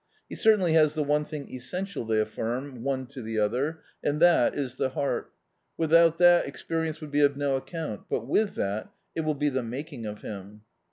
"He 0.27 0.33
certainly 0.33 0.73
has 0.73 0.95
the 0.95 1.03
one 1.03 1.25
thing 1.25 1.47
essential," 1.53 2.05
they 2.05 2.15
afiinn, 2.19 2.79
one 2.79 3.05
to 3.05 3.21
the 3.21 3.37
other," 3.37 3.83
and 4.03 4.19
that 4.19 4.55
is 4.57 4.77
the 4.77 4.89
heart. 4.89 5.31
Without 5.77 6.17
that 6.17 6.47
experi 6.47 6.87
ence 6.87 6.99
would 7.01 7.11
be 7.11 7.21
of 7.21 7.37
no 7.37 7.55
account, 7.55 8.05
but 8.09 8.25
with 8.25 8.55
that 8.55 8.89
it 9.13 9.21
will 9.21 9.35
be 9.35 9.49
the 9.49 9.61
maldng 9.61 10.09
of 10.09 10.21
him." 10.23 10.61